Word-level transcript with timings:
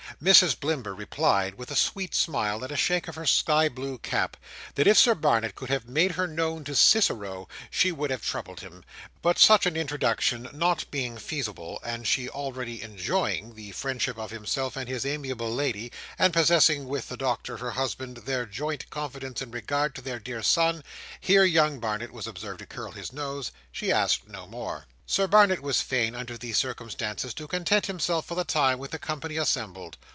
Mrs 0.21 0.59
Blimber 0.59 0.93
replied, 0.95 1.55
with 1.55 1.71
a 1.71 1.75
sweet 1.75 2.13
smile 2.13 2.61
and 2.63 2.71
a 2.71 2.75
shake 2.77 3.07
of 3.07 3.15
her 3.15 3.25
sky 3.25 3.67
blue 3.69 3.97
cap, 3.97 4.35
that 4.75 4.85
if 4.85 4.97
Sir 4.99 5.15
Barnet 5.15 5.55
could 5.55 5.69
have 5.69 5.87
made 5.87 6.11
her 6.11 6.27
known 6.27 6.63
to 6.65 6.75
Cicero, 6.75 7.47
she 7.71 7.91
would 7.93 8.11
have 8.11 8.21
troubled 8.23 8.59
him; 8.59 8.83
but 9.23 9.39
such 9.39 9.65
an 9.65 9.75
introduction 9.77 10.47
not 10.53 10.83
being 10.91 11.17
feasible, 11.17 11.79
and 11.83 12.05
she 12.05 12.27
already 12.29 12.81
enjoying 12.83 13.55
the 13.55 13.71
friendship 13.71 14.19
of 14.19 14.29
himself 14.31 14.75
and 14.75 14.87
his 14.89 15.05
amiable 15.07 15.49
lady, 15.51 15.91
and 16.19 16.33
possessing 16.33 16.85
with 16.89 17.07
the 17.07 17.17
Doctor 17.17 17.57
her 17.57 17.71
husband 17.71 18.17
their 18.17 18.45
joint 18.45 18.89
confidence 18.91 19.41
in 19.41 19.49
regard 19.49 19.95
to 19.95 20.01
their 20.01 20.19
dear 20.19 20.43
son—here 20.43 21.45
young 21.45 21.79
Barnet 21.79 22.11
was 22.13 22.27
observed 22.27 22.59
to 22.59 22.65
curl 22.67 22.91
his 22.91 23.11
nose—she 23.13 23.91
asked 23.93 24.27
no 24.27 24.45
more. 24.45 24.85
Sir 25.07 25.25
Barnet 25.27 25.61
was 25.61 25.81
fain, 25.81 26.15
under 26.15 26.37
these 26.37 26.57
circumstances, 26.59 27.33
to 27.33 27.45
content 27.47 27.87
himself 27.87 28.25
for 28.27 28.35
the 28.35 28.45
time 28.45 28.77
with 28.79 28.91
the 28.91 28.99
company 28.99 29.35
assembled. 29.37 29.97